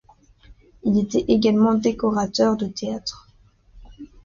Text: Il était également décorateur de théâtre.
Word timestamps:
Il 0.83 0.97
était 0.99 1.25
également 1.27 1.75
décorateur 1.75 2.57
de 2.57 2.65
théâtre. 2.65 3.29